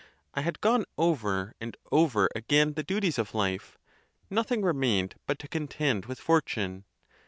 I 0.33 0.41
had 0.41 0.61
gone 0.61 0.85
over 0.97 1.53
and 1.61 1.77
over 1.91 2.27
again 2.35 2.73
the 2.73 2.81
duties 2.81 3.19
of 3.19 3.35
life; 3.35 3.77
nothing 4.31 4.63
remained 4.63 5.13
but 5.27 5.37
to 5.37 5.47
contend 5.47 6.07
with 6.07 6.19
fortune. 6.19 6.85